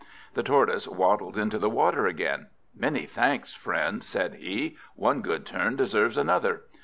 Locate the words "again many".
2.07-3.05